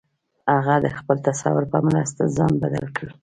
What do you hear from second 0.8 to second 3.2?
د خپل تصور په مرسته ځان بدل کړ